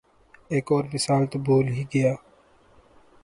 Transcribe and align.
ایک 0.51 0.71
اور 0.71 0.83
مثال 0.93 1.25
تو 1.25 1.39
بھول 1.39 1.67
ہی 1.67 1.83
گیا۔ 1.93 2.13